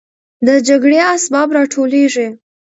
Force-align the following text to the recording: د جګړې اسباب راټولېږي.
د 0.45 0.47
جګړې 0.67 0.97
اسباب 1.13 1.47
راټولېږي. 1.57 2.27